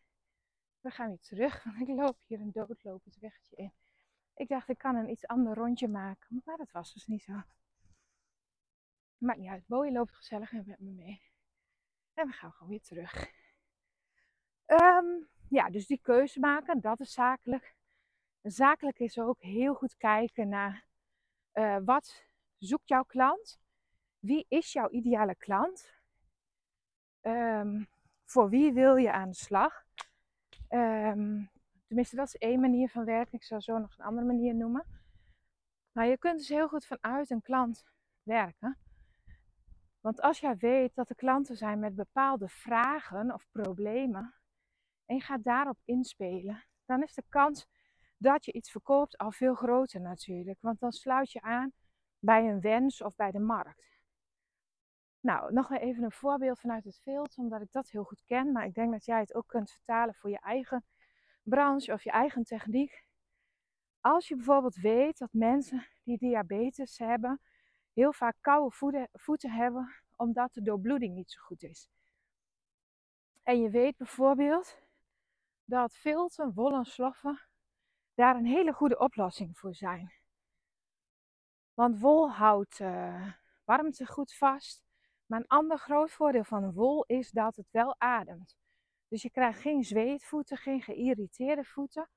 [0.87, 3.73] We gaan weer terug, want ik loop hier een doodlopend wegje in.
[4.35, 7.41] Ik dacht, ik kan een iets ander rondje maken, maar dat was dus niet zo.
[9.17, 11.21] Maakt niet uit, Boy loopt gezellig met me mee.
[12.13, 13.31] En we gaan gewoon weer terug.
[14.65, 17.75] Um, ja, dus die keuze maken, dat is zakelijk.
[18.41, 20.85] Zakelijk is ook heel goed kijken naar
[21.53, 22.25] uh, wat
[22.57, 23.59] zoekt jouw klant?
[24.19, 25.93] Wie is jouw ideale klant?
[27.21, 27.87] Um,
[28.25, 29.86] voor wie wil je aan de slag?
[30.69, 31.49] Um,
[31.87, 33.33] tenminste, dat is één manier van werken.
[33.33, 34.85] Ik zal zo nog een andere manier noemen.
[35.91, 37.85] Maar je kunt dus heel goed vanuit een klant
[38.23, 38.77] werken.
[39.99, 44.33] Want als jij weet dat er klanten zijn met bepaalde vragen of problemen
[45.05, 47.67] en je gaat daarop inspelen, dan is de kans
[48.17, 50.57] dat je iets verkoopt al veel groter natuurlijk.
[50.61, 51.71] Want dan sluit je aan
[52.19, 53.96] bij een wens of bij de markt.
[55.27, 58.51] Nou, nog even een voorbeeld vanuit het veld, omdat ik dat heel goed ken.
[58.51, 60.85] Maar ik denk dat jij het ook kunt vertalen voor je eigen
[61.43, 63.05] branche of je eigen techniek.
[63.99, 67.41] Als je bijvoorbeeld weet dat mensen die diabetes hebben,
[67.93, 68.75] heel vaak koude
[69.11, 71.89] voeten, hebben, omdat de doorbloeding niet zo goed is.
[73.43, 74.77] En je weet bijvoorbeeld
[75.65, 77.41] dat filten, wollen sloffen
[78.13, 80.13] daar een hele goede oplossing voor zijn.
[81.73, 83.31] Want wol houdt uh,
[83.63, 84.86] warmte goed vast.
[85.27, 88.57] Maar een ander groot voordeel van wol is dat het wel ademt.
[89.07, 92.09] Dus je krijgt geen zweetvoeten, geen geïrriteerde voeten,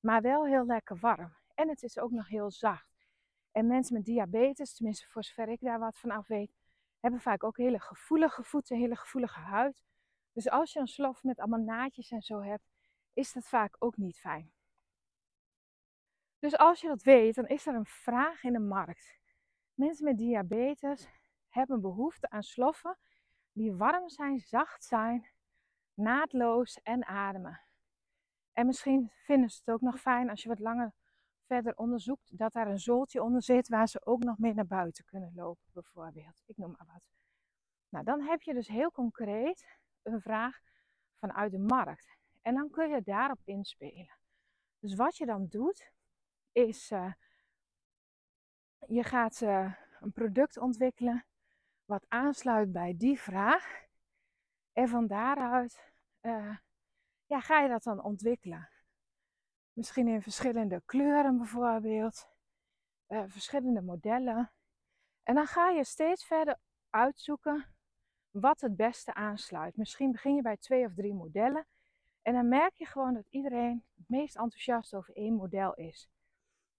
[0.00, 1.36] maar wel heel lekker warm.
[1.54, 3.06] En het is ook nog heel zacht.
[3.50, 6.52] En mensen met diabetes, tenminste voor zover ik daar wat van af weet,
[7.00, 9.84] hebben vaak ook hele gevoelige voeten, hele gevoelige huid.
[10.32, 12.68] Dus als je een slof met allemaal naadjes en zo hebt,
[13.12, 14.52] is dat vaak ook niet fijn.
[16.38, 19.18] Dus als je dat weet, dan is er een vraag in de markt.
[19.74, 21.08] Mensen met diabetes
[21.56, 22.98] hebben behoefte aan sloffen
[23.52, 25.30] die warm zijn, zacht zijn,
[25.94, 27.60] naadloos en ademen.
[28.52, 30.92] En misschien vinden ze het ook nog fijn als je wat langer
[31.46, 35.04] verder onderzoekt dat daar een zooltje onder zit waar ze ook nog mee naar buiten
[35.04, 36.42] kunnen lopen, bijvoorbeeld.
[36.46, 37.02] Ik noem maar wat.
[37.88, 40.58] Nou, dan heb je dus heel concreet een vraag
[41.18, 42.16] vanuit de markt.
[42.42, 44.18] En dan kun je daarop inspelen.
[44.78, 45.92] Dus wat je dan doet,
[46.52, 47.12] is uh,
[48.86, 51.24] je gaat uh, een product ontwikkelen
[51.86, 53.84] wat aansluit bij die vraag.
[54.72, 56.56] En van daaruit uh,
[57.26, 58.68] ja, ga je dat dan ontwikkelen.
[59.72, 62.28] Misschien in verschillende kleuren bijvoorbeeld,
[63.08, 64.52] verschillende modellen.
[65.22, 66.58] En dan ga je steeds verder
[66.90, 67.74] uitzoeken
[68.30, 69.76] wat het beste aansluit.
[69.76, 71.66] Misschien begin je bij twee of drie modellen.
[72.22, 76.08] En dan merk je gewoon dat iedereen het meest enthousiast over één model is.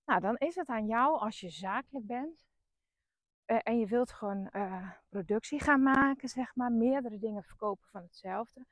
[0.06, 2.46] Nou, dan is het aan jou als je zakelijk bent
[3.48, 8.66] en je wilt gewoon uh, productie gaan maken, zeg maar, meerdere dingen verkopen van hetzelfde.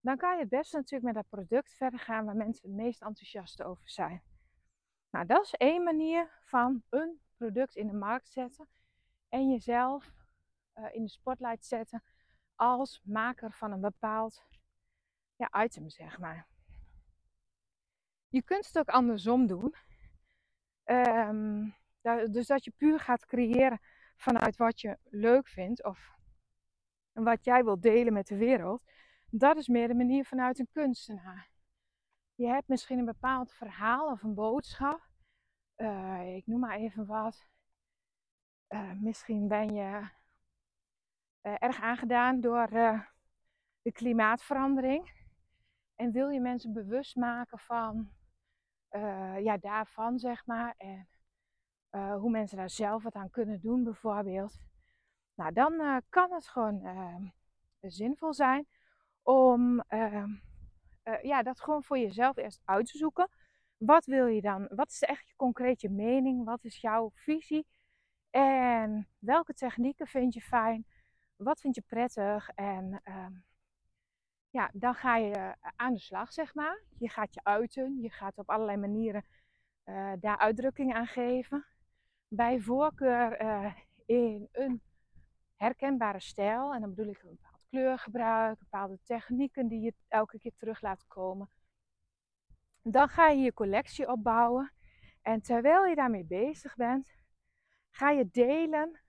[0.00, 3.02] Dan kan je het best natuurlijk met dat product verder gaan waar mensen het meest
[3.02, 4.22] enthousiast over zijn.
[5.10, 8.68] Nou, dat is één manier van een product in de markt zetten
[9.28, 10.12] en jezelf
[10.74, 12.02] uh, in de spotlight zetten
[12.54, 14.42] als maker van een bepaald
[15.36, 16.46] ja, item, zeg maar.
[18.28, 19.74] Je kunt het ook andersom doen.
[20.84, 21.74] Um,
[22.30, 23.80] dus dat je puur gaat creëren
[24.22, 26.16] vanuit wat je leuk vindt of
[27.12, 28.82] wat jij wilt delen met de wereld.
[29.30, 31.50] Dat is meer de manier vanuit een kunstenaar.
[32.34, 35.08] Je hebt misschien een bepaald verhaal of een boodschap.
[35.76, 37.46] Uh, ik noem maar even wat.
[38.68, 40.08] Uh, misschien ben je
[41.42, 42.68] uh, erg aangedaan door
[43.82, 45.12] de klimaatverandering.
[45.94, 48.10] En wil je mensen bewust maken van
[49.42, 50.74] ja, daarvan, zeg maar.
[50.76, 51.08] En
[51.92, 54.58] hoe mensen daar zelf wat aan kunnen doen, bijvoorbeeld.
[55.34, 56.82] Nou, dan kan het gewoon
[57.80, 58.66] zinvol zijn
[59.22, 60.24] om uh,
[61.22, 63.28] ja, dat gewoon voor jezelf eerst uit te zoeken.
[63.76, 64.68] Wat wil je dan?
[64.70, 66.44] Wat is echt je concreet mening?
[66.44, 67.66] Wat is jouw visie?
[68.30, 70.86] En welke technieken vind je fijn?
[71.36, 72.48] Wat vind je prettig?
[72.48, 73.26] En uh,
[74.50, 76.82] ja, dan ga je aan de slag, zeg maar.
[76.98, 78.00] Je gaat je uiten.
[78.00, 79.24] Je gaat op allerlei manieren
[80.20, 81.66] daar uitdrukking aan geven.
[82.34, 83.74] Bij voorkeur uh,
[84.06, 84.82] in een
[85.56, 86.74] herkenbare stijl.
[86.74, 91.50] En dan bedoel ik een kleurgebruik, bepaalde technieken die je elke keer terug laat komen.
[92.82, 94.72] Dan ga je je collectie opbouwen.
[95.22, 97.12] En terwijl je daarmee bezig bent,
[97.90, 99.00] ga je delen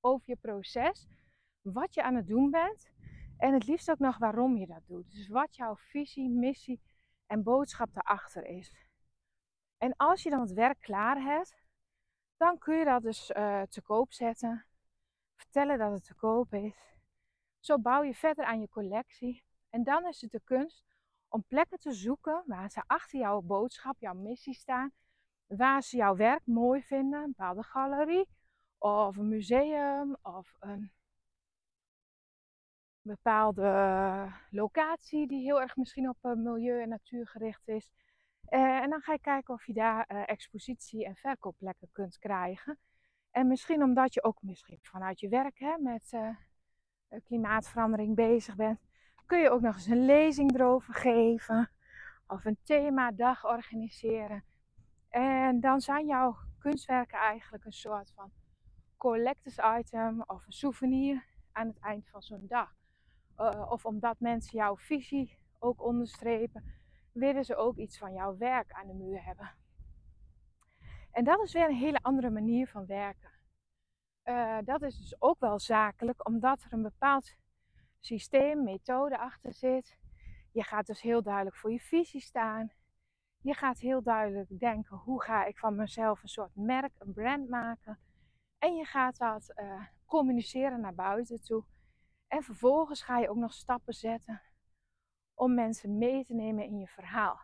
[0.00, 1.08] over je proces,
[1.60, 2.90] wat je aan het doen bent
[3.36, 5.12] en het liefst ook nog waarom je dat doet.
[5.12, 6.80] Dus wat jouw visie, missie
[7.26, 8.74] en boodschap daarachter is.
[9.78, 11.59] En als je dan het werk klaar hebt,
[12.40, 14.66] dan kun je dat dus uh, te koop zetten.
[15.36, 16.74] Vertellen dat het te koop is.
[17.58, 19.44] Zo bouw je verder aan je collectie.
[19.70, 20.84] En dan is het de kunst
[21.28, 24.92] om plekken te zoeken waar ze achter jouw boodschap, jouw missie staan.
[25.46, 27.22] Waar ze jouw werk mooi vinden.
[27.22, 28.28] Een bepaalde galerie
[28.78, 30.92] of een museum of een
[33.02, 37.90] bepaalde locatie die heel erg misschien op eh, milieu en natuur gericht is.
[38.44, 42.78] Eh, en dan ga je kijken of je daar uh, expositie- en verkoopplekken kunt krijgen.
[43.30, 46.36] En misschien omdat je ook misschien vanuit je werk hè, met eh,
[47.24, 48.80] klimaatverandering bezig bent,
[49.26, 51.70] kun je ook nog eens een lezing erover geven
[52.26, 54.44] of een themadag organiseren.
[55.08, 58.30] En dan zijn jouw kunstwerken eigenlijk een soort van
[58.96, 62.74] collectors item of een souvenir aan het eind van zo'n dag.
[63.68, 66.64] Of omdat mensen jouw visie ook onderstrepen,
[67.12, 69.50] willen ze ook iets van jouw werk aan de muur hebben.
[71.10, 73.30] En dat is weer een hele andere manier van werken.
[74.24, 77.36] Uh, dat is dus ook wel zakelijk, omdat er een bepaald
[78.00, 79.98] systeem, methode achter zit.
[80.52, 82.72] Je gaat dus heel duidelijk voor je visie staan.
[83.40, 87.48] Je gaat heel duidelijk denken, hoe ga ik van mezelf een soort merk, een brand
[87.48, 87.98] maken.
[88.58, 91.64] En je gaat dat uh, communiceren naar buiten toe.
[92.26, 94.42] En vervolgens ga je ook nog stappen zetten
[95.40, 97.40] om mensen mee te nemen in je verhaal.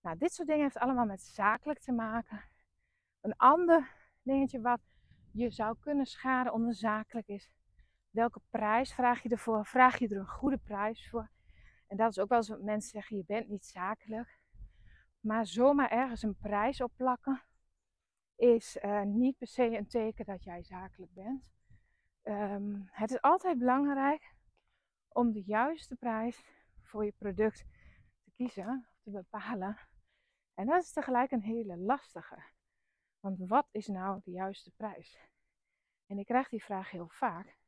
[0.00, 2.44] Nou, dit soort dingen heeft allemaal met zakelijk te maken.
[3.20, 3.90] Een ander
[4.22, 4.80] dingetje wat
[5.32, 7.50] je zou kunnen scharen onder zakelijk is.
[8.10, 9.66] Welke prijs vraag je ervoor?
[9.66, 11.30] Vraag je er een goede prijs voor?
[11.86, 14.38] En dat is ook wel eens wat mensen zeggen, je bent niet zakelijk.
[15.20, 17.42] Maar zomaar ergens een prijs op plakken
[18.36, 21.50] is uh, niet per se een teken dat jij zakelijk bent.
[22.22, 24.34] Um, het is altijd belangrijk
[25.08, 26.44] om de juiste prijs
[26.86, 27.64] voor je product
[28.24, 29.78] te kiezen, te bepalen.
[30.54, 32.42] En dat is tegelijk een hele lastige.
[33.20, 35.18] Want wat is nou de juiste prijs?
[36.06, 37.58] En ik krijg die vraag heel vaak.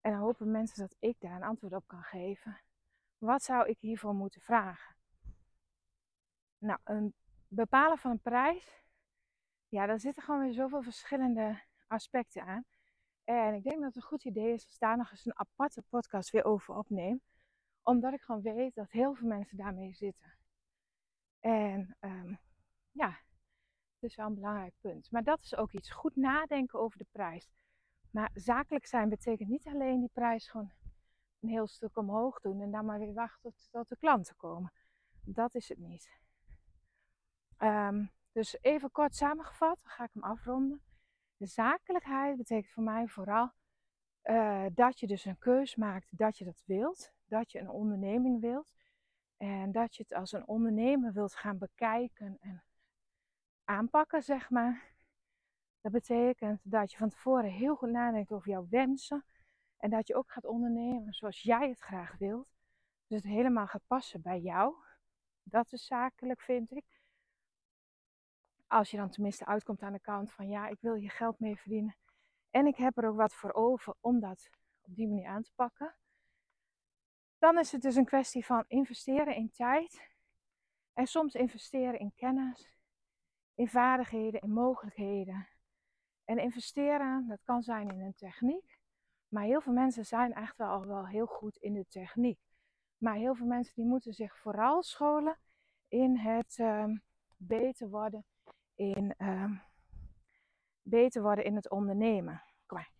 [0.00, 2.60] En dan hopen mensen dat ik daar een antwoord op kan geven.
[3.18, 4.96] Wat zou ik hiervoor moeten vragen?
[6.58, 7.14] Nou, een
[7.48, 8.84] bepalen van een prijs.
[9.68, 12.64] Ja, daar zitten gewoon weer zoveel verschillende aspecten aan.
[13.24, 15.82] En ik denk dat het een goed idee is als daar nog eens een aparte
[15.82, 17.20] podcast weer over opneem.
[17.86, 20.34] Omdat ik gewoon weet dat heel veel mensen daarmee zitten.
[21.40, 22.38] En um,
[22.90, 23.18] ja,
[24.06, 25.10] is wel een belangrijk punt.
[25.10, 25.90] Maar dat is ook iets.
[25.90, 27.50] Goed nadenken over de prijs.
[28.10, 30.72] Maar zakelijk zijn betekent niet alleen die prijs gewoon
[31.40, 34.72] een heel stuk omhoog doen en dan maar weer wachten tot, de klanten komen.
[35.24, 36.10] Dat is het niet.
[37.58, 40.82] Um, dus even kort samengevat, dan ga ik hem afronden.
[41.36, 43.52] De zakelijkheid betekent voor mij vooral
[44.24, 47.14] uh, dat je dus een keus maakt dat je dat wilt.
[47.26, 48.74] Dat je een onderneming wilt.
[49.36, 52.62] En dat je het als een ondernemer wilt gaan bekijken en
[53.64, 54.94] aanpakken, zeg maar.
[55.80, 59.24] Dat betekent dat je van tevoren heel goed nadenkt over jouw wensen.
[59.76, 62.48] En dat je ook gaat ondernemen zoals jij het graag wilt.
[63.06, 64.74] Dus het helemaal gaat passen bij jou.
[65.42, 66.84] Dat is zakelijk, vind ik.
[68.66, 71.56] Als je dan tenminste uitkomt aan de kant van ja, ik wil je geld mee
[71.56, 71.96] verdienen.
[72.50, 75.52] En ik heb er ook wat voor over om dat op die manier aan te
[75.54, 75.94] pakken.
[77.38, 80.14] Dan is het dus een kwestie van investeren in tijd.
[80.92, 82.76] En soms investeren in kennis
[83.56, 85.48] in vaardigheden, in mogelijkheden.
[86.24, 88.78] En investeren, dat kan zijn in een techniek.
[89.28, 92.38] Maar heel veel mensen zijn echt wel al wel heel goed in de techniek.
[92.96, 95.38] Maar heel veel mensen die moeten zich vooral scholen
[95.88, 96.96] in het ehm,
[97.36, 98.24] beter worden
[98.74, 99.54] in ehm,
[100.82, 102.42] beter worden in het ondernemen.
[102.66, 102.90] Kom maar.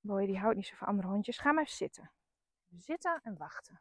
[0.00, 1.38] Boy, die houdt niet zo van andere hondjes.
[1.38, 2.10] Ga maar even zitten.
[2.76, 3.80] Zitten en wachten.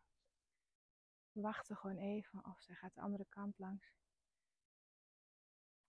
[1.32, 2.46] Wachten gewoon even.
[2.46, 3.94] Of zij gaat de andere kant langs.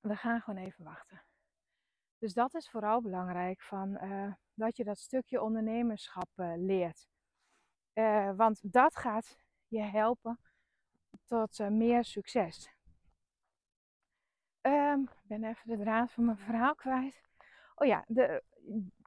[0.00, 1.22] We gaan gewoon even wachten.
[2.18, 7.08] Dus dat is vooral belangrijk, van, uh, dat je dat stukje ondernemerschap uh, leert.
[7.94, 10.38] Uh, want dat gaat je helpen
[11.24, 12.70] tot meer succes.
[14.60, 17.22] Um, ik ben even de draad van mijn verhaal kwijt.
[17.74, 18.44] Oh ja, de,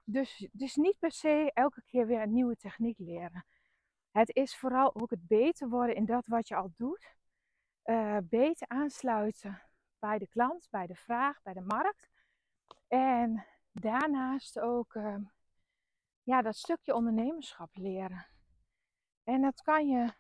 [0.04, 3.46] dus, dus niet per se elke keer weer een nieuwe techniek leren.
[4.16, 7.16] Het is vooral ook het beter worden in dat wat je al doet.
[7.86, 9.62] Uh, beter aansluiten
[10.00, 12.10] bij de klant, bij de vraag, bij de markt.
[12.88, 15.18] En daarnaast ook uh,
[16.24, 18.28] ja, dat stukje ondernemerschap leren.
[19.24, 20.14] En dat kan je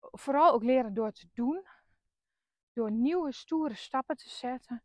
[0.00, 1.66] vooral ook leren door te doen.
[2.72, 4.82] Door nieuwe stoere stappen te zetten.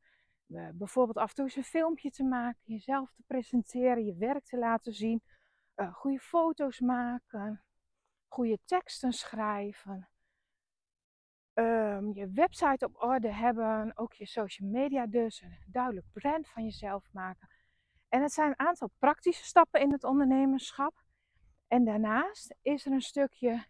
[0.47, 4.43] Uh, bijvoorbeeld af en toe eens een filmpje te maken, jezelf te presenteren, je werk
[4.43, 5.23] te laten zien,
[5.75, 7.63] uh, goede foto's maken,
[8.27, 10.09] goede teksten schrijven,
[11.53, 16.63] um, je website op orde hebben, ook je social media dus, een duidelijk brand van
[16.63, 17.49] jezelf maken.
[18.09, 20.93] En het zijn een aantal praktische stappen in het ondernemerschap.
[21.67, 23.65] En daarnaast is er een stukje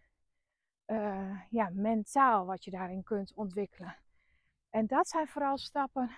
[0.86, 3.96] uh, ja, mentaal wat je daarin kunt ontwikkelen.
[4.70, 6.10] En dat zijn vooral stappen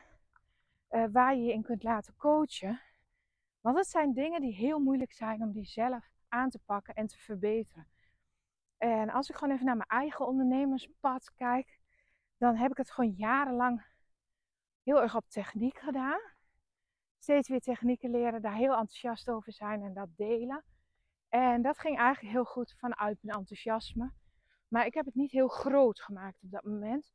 [0.91, 2.81] uh, waar je je in kunt laten coachen.
[3.67, 7.07] Want het zijn dingen die heel moeilijk zijn om die zelf aan te pakken en
[7.07, 7.89] te verbeteren.
[8.77, 11.81] En als ik gewoon even naar mijn eigen ondernemerspad kijk,
[12.37, 13.87] dan heb ik het gewoon jarenlang
[14.83, 16.21] heel erg op techniek gedaan.
[17.19, 20.65] Steeds weer technieken leren, daar heel enthousiast over zijn en dat delen.
[21.29, 24.13] En dat ging eigenlijk heel goed vanuit mijn enthousiasme.
[24.69, 27.13] Maar ik heb het niet heel groot gemaakt op dat moment.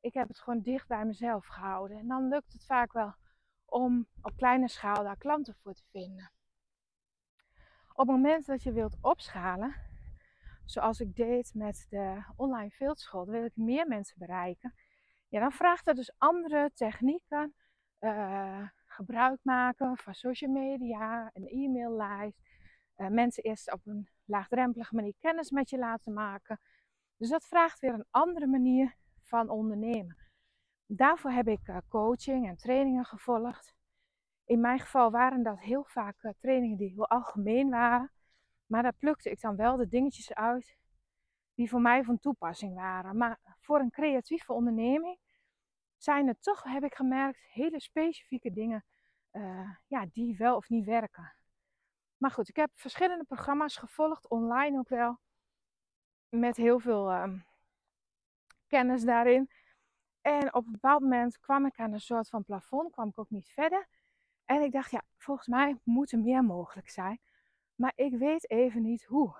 [0.00, 1.98] Ik heb het gewoon dicht bij mezelf gehouden.
[1.98, 3.14] En dan lukt het vaak wel
[3.74, 6.30] om op kleine schaal daar klanten voor te vinden.
[7.88, 9.74] Op het moment dat je wilt opschalen,
[10.64, 14.74] zoals ik deed met de online fieldschool, wil ik meer mensen bereiken.
[15.28, 17.54] Ja, dan vraagt het dus andere technieken.
[18.00, 22.38] Uh, gebruik maken van social media, een e-maillijst.
[22.96, 26.60] Uh, mensen eerst op een laagdrempelige manier kennis met je laten maken.
[27.16, 30.23] Dus dat vraagt weer een andere manier van ondernemen.
[30.96, 33.74] Daarvoor heb ik uh, coaching en trainingen gevolgd.
[34.44, 38.12] In mijn geval waren dat heel vaak trainingen die heel algemeen waren.
[38.66, 40.76] Maar daar plukte ik dan wel de dingetjes uit
[41.54, 43.16] die voor mij van toepassing waren.
[43.16, 45.18] Maar voor een creatieve onderneming
[45.96, 48.84] zijn er toch, heb ik gemerkt, hele specifieke dingen
[49.32, 51.34] uh, ja, die wel of niet werken.
[52.16, 55.18] Maar goed, ik heb verschillende programma's gevolgd, online ook wel,
[56.28, 57.32] met heel veel uh,
[58.66, 59.50] kennis daarin.
[60.24, 63.30] En op een bepaald moment kwam ik aan een soort van plafond, kwam ik ook
[63.30, 63.88] niet verder.
[64.44, 67.20] En ik dacht, ja, volgens mij moet er meer mogelijk zijn.
[67.74, 69.36] Maar ik weet even niet hoe.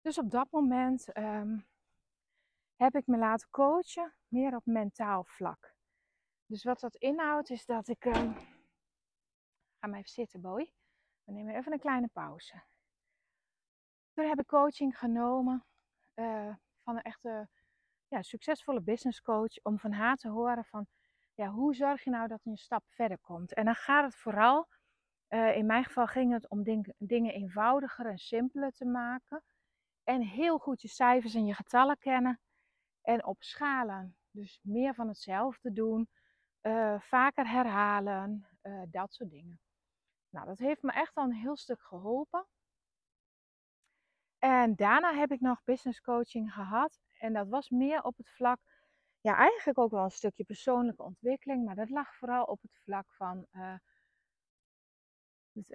[0.00, 1.66] Dus op dat moment um,
[2.76, 5.74] heb ik me laten coachen, meer op mentaal vlak.
[6.46, 8.04] Dus wat dat inhoudt is dat ik.
[8.04, 8.34] Um,
[9.78, 10.72] ga maar even zitten, boy.
[11.24, 12.62] We nemen even een kleine pauze.
[14.12, 15.64] Toen heb ik coaching genomen
[16.14, 17.48] uh, van een echte
[18.12, 19.62] ja, succesvolle business coach.
[19.62, 20.86] Om van haar te horen van
[21.34, 23.54] ja, hoe zorg je nou dat je een stap verder komt.
[23.54, 24.68] En dan gaat het vooral
[25.28, 29.42] uh, in mijn geval ging het om ding, dingen eenvoudiger en simpeler te maken.
[30.04, 32.40] En heel goed je cijfers en je getallen kennen.
[33.02, 34.16] En op schalen.
[34.30, 36.08] Dus meer van hetzelfde doen.
[36.62, 38.46] Uh, vaker herhalen.
[38.62, 39.60] Uh, dat soort dingen.
[40.28, 42.46] Nou, dat heeft me echt al een heel stuk geholpen.
[44.38, 46.98] En daarna heb ik nog business coaching gehad.
[47.22, 48.58] En dat was meer op het vlak,
[49.20, 51.64] ja, eigenlijk ook wel een stukje persoonlijke ontwikkeling.
[51.64, 53.74] Maar dat lag vooral op het vlak van uh,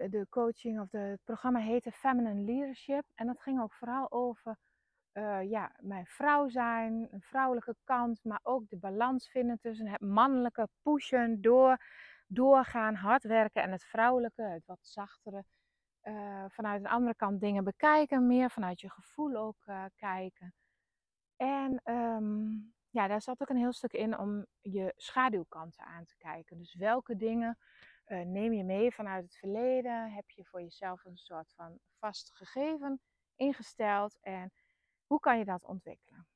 [0.09, 3.05] de coaching of het programma heette Feminine Leadership.
[3.15, 4.57] En dat ging ook vooral over
[5.13, 10.01] uh, ja, mijn vrouw zijn, een vrouwelijke kant, maar ook de balans vinden tussen het
[10.01, 11.77] mannelijke pushen, door,
[12.27, 15.43] doorgaan, hard werken en het vrouwelijke, het wat zachtere.
[16.47, 19.63] Vanuit een andere kant dingen bekijken, meer vanuit je gevoel ook
[19.95, 20.53] kijken.
[21.37, 26.17] En um, ja, daar zat ook een heel stuk in om je schaduwkanten aan te
[26.17, 26.57] kijken.
[26.57, 27.57] Dus welke dingen
[28.07, 30.11] uh, neem je mee vanuit het verleden?
[30.11, 33.01] Heb je voor jezelf een soort van vast gegeven
[33.35, 34.17] ingesteld?
[34.21, 34.51] En
[35.05, 36.27] hoe kan je dat ontwikkelen?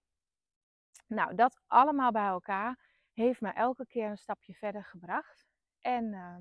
[1.07, 2.79] Nou, dat allemaal bij elkaar
[3.13, 5.45] heeft me elke keer een stapje verder gebracht.
[5.81, 6.35] En uh,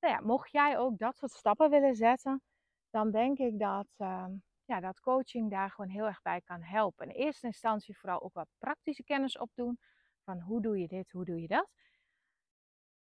[0.00, 2.42] nou ja, mocht jij ook dat soort stappen willen zetten,
[2.90, 4.26] dan denk ik dat uh,
[4.68, 7.08] ja, dat coaching daar gewoon heel erg bij kan helpen.
[7.08, 9.78] In eerste instantie vooral ook wat praktische kennis opdoen.
[10.24, 11.70] Van hoe doe je dit, hoe doe je dat.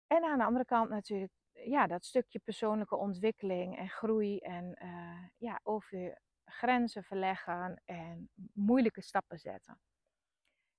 [0.06, 4.38] En aan de andere kant natuurlijk ja, dat stukje persoonlijke ontwikkeling en groei.
[4.38, 9.80] En uh, ja, over je grenzen verleggen en moeilijke stappen zetten.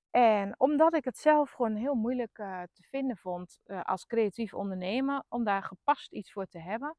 [0.10, 4.54] En omdat ik het zelf gewoon heel moeilijk uh, te vinden vond uh, als creatief
[4.54, 6.96] ondernemer, om daar gepast iets voor te hebben,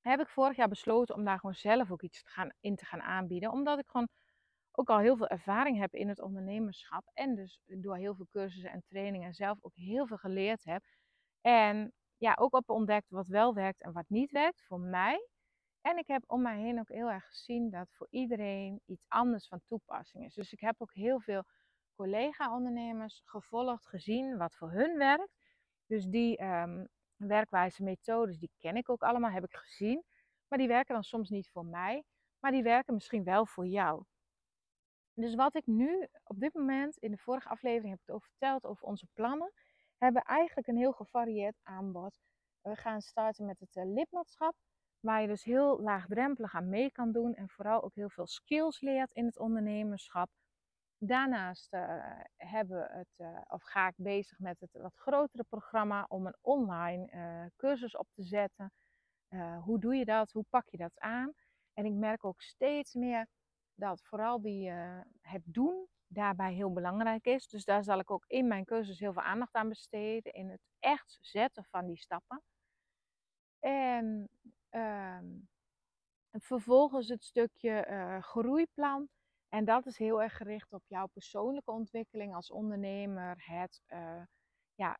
[0.00, 2.84] heb ik vorig jaar besloten om daar gewoon zelf ook iets te gaan, in te
[2.84, 3.50] gaan aanbieden.
[3.50, 4.08] Omdat ik gewoon
[4.72, 7.10] ook al heel veel ervaring heb in het ondernemerschap.
[7.12, 10.82] En dus door heel veel cursussen en trainingen zelf ook heel veel geleerd heb.
[11.40, 15.28] En ja, ook op ontdekt wat wel werkt en wat niet werkt voor mij.
[15.80, 19.48] En ik heb om mij heen ook heel erg gezien dat voor iedereen iets anders
[19.48, 20.34] van toepassing is.
[20.34, 21.44] Dus ik heb ook heel veel
[21.94, 25.32] collega-ondernemers gevolgd, gezien wat voor hun werkt.
[25.86, 26.88] Dus die um,
[27.26, 30.04] werkwijze methodes, die ken ik ook allemaal, heb ik gezien.
[30.48, 32.04] Maar die werken dan soms niet voor mij,
[32.38, 34.04] maar die werken misschien wel voor jou.
[35.14, 38.28] Dus wat ik nu op dit moment, in de vorige aflevering heb ik het over
[38.28, 39.52] verteld over onze plannen,
[39.98, 42.20] hebben eigenlijk een heel gevarieerd aanbod.
[42.62, 44.54] We gaan starten met het uh, lidmaatschap,
[45.00, 48.80] waar je dus heel laagdrempelig aan mee kan doen en vooral ook heel veel skills
[48.80, 50.30] leert in het ondernemerschap.
[51.02, 56.26] Daarnaast uh, hebben het, uh, of ga ik bezig met het wat grotere programma om
[56.26, 58.72] een online uh, cursus op te zetten.
[59.64, 60.32] hoe doe je dat?
[60.32, 61.32] Hoe pak je dat aan?
[61.72, 63.26] En ik merk ook steeds meer
[63.74, 64.70] dat vooral die,
[65.20, 67.48] het doen daarbij heel belangrijk is.
[67.48, 70.32] Dus daar zal ik ook in mijn cursus heel veel aandacht aan besteden.
[70.32, 72.42] In het echt zetten van die stappen.
[73.58, 74.28] En
[74.68, 75.26] ehm,
[76.30, 79.08] vervolgens het stukje groeiplan
[79.50, 83.34] en dat is heel erg gericht op jouw persoonlijke ontwikkeling als ondernemer.
[83.46, 84.22] Het uh,
[84.74, 84.98] ja,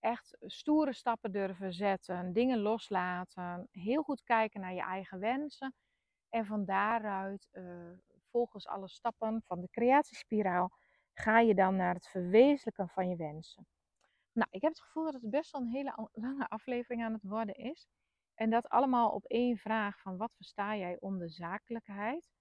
[0.00, 5.74] echt stoere stappen durven zetten, dingen loslaten, heel goed kijken naar je eigen wensen.
[6.28, 7.90] En van daaruit, uh,
[8.30, 10.70] volgens alle stappen van de creatiespiraal,
[11.12, 13.66] ga je dan naar het verwezenlijken van je wensen.
[14.32, 17.22] Nou, ik heb het gevoel dat het best wel een hele lange aflevering aan het
[17.22, 17.88] worden is.
[18.34, 22.32] En dat allemaal op één vraag van wat versta jij onder zakelijkheid?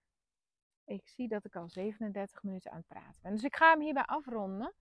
[0.86, 3.32] Ik zie dat ik al 37 minuten aan het praten ben.
[3.32, 4.74] Dus ik ga hem hierbij afronden.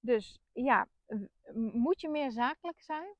[0.00, 0.86] Dus ja,
[1.72, 3.14] moet je meer zakelijk zijn?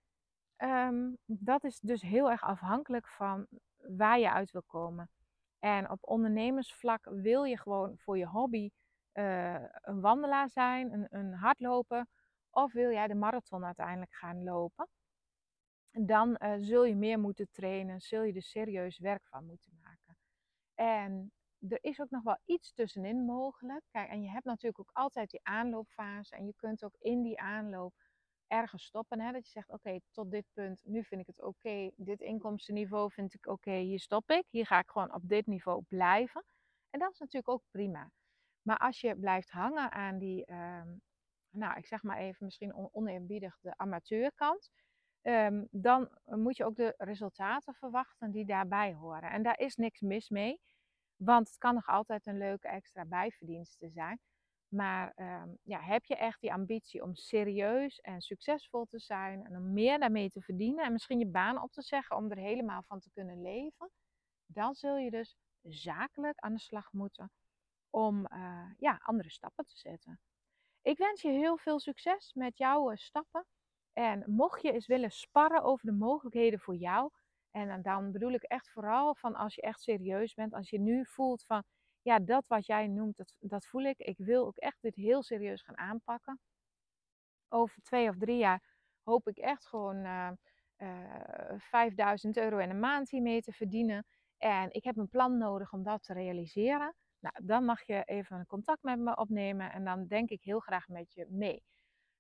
[0.57, 5.11] Um, dat is dus heel erg afhankelijk van waar je uit wil komen.
[5.59, 8.70] En op ondernemersvlak wil je gewoon voor je hobby
[9.12, 12.07] uh, een wandelaar zijn, een, een hardloper.
[12.51, 14.88] Of wil jij de marathon uiteindelijk gaan lopen?
[15.91, 20.16] Dan uh, zul je meer moeten trainen, zul je er serieus werk van moeten maken.
[20.74, 21.32] En
[21.68, 23.82] er is ook nog wel iets tussenin mogelijk.
[23.90, 26.34] Kijk, en je hebt natuurlijk ook altijd die aanloopfase.
[26.34, 27.94] En je kunt ook in die aanloop
[28.46, 29.20] ergens stoppen.
[29.20, 29.32] Hè?
[29.32, 31.90] Dat je zegt, oké, tot dit punt, nu vind ik het oké.
[31.96, 34.44] dit inkomstenniveau vind ik oké, hier stop ik.
[34.50, 36.44] Hier ga ik gewoon op dit niveau blijven.
[36.90, 38.11] En dat is natuurlijk ook prima.
[38.62, 40.88] Maar als je blijft hangen aan die, ehm,
[41.50, 44.70] nou, ik zeg maar even misschien oneerbiedig de amateurkant.
[45.22, 49.30] Um, dan moet je ook de resultaten verwachten die daarbij horen.
[49.30, 50.61] En daar is niks mis mee.
[51.24, 54.20] Want het kan nog altijd een leuke extra bijverdienste zijn.
[54.68, 59.56] Maar um, ja, heb je echt die ambitie om serieus en succesvol te zijn en
[59.56, 62.82] om meer daarmee te verdienen en misschien je baan op te zeggen om er helemaal
[62.82, 63.90] van te kunnen leven,
[64.46, 67.30] dan zul je dus zakelijk aan de slag moeten
[67.90, 70.20] om uh, ja, andere stappen te zetten.
[70.82, 73.46] Ik wens je heel veel succes met jouw stappen.
[73.92, 77.10] En mocht je eens willen sparren over de mogelijkheden voor jou,
[77.51, 81.07] en dan bedoel ik echt vooral van als je echt serieus bent, als je nu
[81.07, 81.64] voelt van,
[82.03, 83.98] ja, dat wat jij noemt, dat, dat voel ik.
[83.98, 86.40] Ik wil ook echt dit heel serieus gaan aanpakken.
[87.48, 88.62] Over twee of drie jaar
[89.03, 90.30] hoop ik echt gewoon uh,
[90.78, 94.07] uh, 5000 euro in een maand hiermee te verdienen.
[94.38, 96.94] En ik heb een plan nodig om dat te realiseren.
[97.18, 100.88] Nou, dan mag je even contact met me opnemen en dan denk ik heel graag
[100.88, 101.62] met je mee.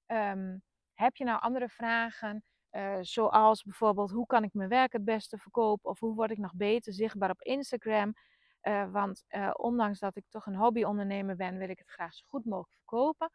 [0.06, 0.62] Um,
[0.94, 2.44] heb je nou andere vragen?
[2.72, 6.38] Uh, zoals bijvoorbeeld hoe kan ik mijn werk het beste verkopen of hoe word ik
[6.38, 8.12] nog beter zichtbaar op Instagram.
[8.62, 12.24] Uh, want uh, ondanks dat ik toch een hobbyondernemer ben, wil ik het graag zo
[12.28, 13.30] goed mogelijk verkopen.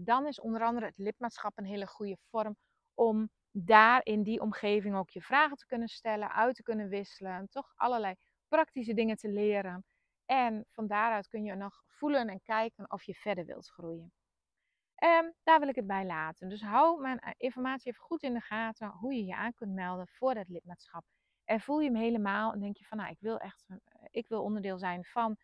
[0.00, 2.56] dan is onder andere het lidmaatschap een hele goede vorm
[2.94, 7.48] om daar in die omgeving ook je vragen te kunnen stellen, uit te kunnen wisselen,
[7.48, 8.14] toch allerlei
[8.48, 9.84] praktische dingen te leren.
[10.24, 14.12] En van daaruit kun je nog voelen en kijken of je verder wilt groeien.
[15.02, 16.48] Um, daar wil ik het bij laten.
[16.48, 19.72] Dus hou mijn eh, informatie even goed in de gaten hoe je je aan kunt
[19.72, 21.04] melden voor het lidmaatschap.
[21.44, 23.76] En voel je hem helemaal en denk je van nou, ik wil echt eh,
[24.10, 25.36] ik wil onderdeel zijn van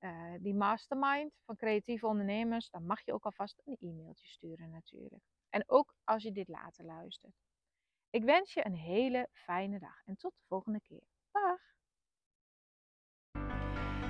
[0.00, 2.70] uh, die mastermind van creatieve ondernemers.
[2.70, 5.22] Dan mag je ook alvast een e-mailtje sturen natuurlijk.
[5.48, 7.34] En ook als je dit later luistert.
[8.10, 11.04] Ik wens je een hele fijne dag en tot de volgende keer.
[11.30, 11.60] Dag!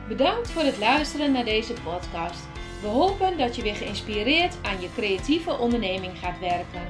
[0.09, 2.66] Bedankt voor het luisteren naar deze podcast.
[2.81, 6.83] We hopen dat je weer geïnspireerd aan je creatieve onderneming gaat werken.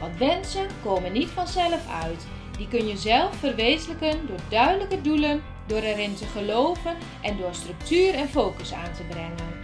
[0.00, 2.26] Want wensen komen niet vanzelf uit.
[2.56, 8.14] Die kun je zelf verwezenlijken door duidelijke doelen, door erin te geloven en door structuur
[8.14, 9.56] en focus aan te brengen.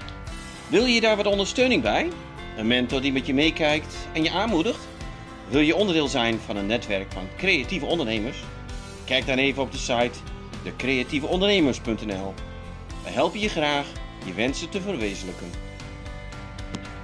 [0.68, 2.09] Wil je daar wat ondersteuning bij?
[2.57, 4.89] Een mentor die met je meekijkt en je aanmoedigt?
[5.49, 8.39] Wil je onderdeel zijn van een netwerk van creatieve ondernemers?
[9.05, 10.18] Kijk dan even op de site
[10.62, 12.35] decreatieveondernemers.nl.
[13.05, 13.87] We helpen je graag
[14.25, 15.64] je wensen te verwezenlijken.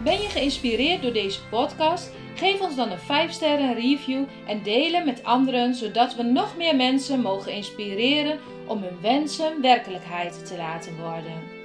[0.05, 2.11] Ben je geïnspireerd door deze podcast?
[2.35, 6.57] Geef ons dan een 5 sterren review en deel hem met anderen, zodat we nog
[6.57, 11.60] meer mensen mogen inspireren om hun wensen werkelijkheid te laten worden.